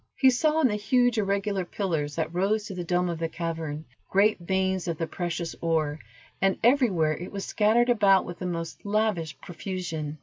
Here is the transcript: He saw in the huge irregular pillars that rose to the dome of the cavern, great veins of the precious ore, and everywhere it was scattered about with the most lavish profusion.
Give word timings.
He 0.15 0.31
saw 0.31 0.61
in 0.61 0.67
the 0.69 0.77
huge 0.77 1.19
irregular 1.19 1.63
pillars 1.63 2.15
that 2.15 2.33
rose 2.33 2.63
to 2.65 2.73
the 2.73 2.83
dome 2.83 3.07
of 3.07 3.19
the 3.19 3.29
cavern, 3.29 3.85
great 4.09 4.39
veins 4.39 4.87
of 4.87 4.97
the 4.97 5.05
precious 5.05 5.55
ore, 5.61 5.99
and 6.41 6.57
everywhere 6.63 7.13
it 7.15 7.31
was 7.31 7.45
scattered 7.45 7.91
about 7.91 8.25
with 8.25 8.39
the 8.39 8.47
most 8.47 8.83
lavish 8.83 9.39
profusion. 9.41 10.17